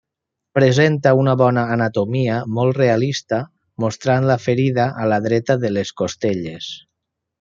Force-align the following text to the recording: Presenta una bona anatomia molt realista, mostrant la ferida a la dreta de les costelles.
Presenta 0.59 1.11
una 1.23 1.33
bona 1.41 1.65
anatomia 1.75 2.39
molt 2.59 2.79
realista, 2.79 3.39
mostrant 3.85 4.25
la 4.31 4.39
ferida 4.47 4.87
a 5.05 5.07
la 5.13 5.21
dreta 5.27 5.59
de 5.67 5.73
les 5.79 5.93
costelles. 6.03 6.73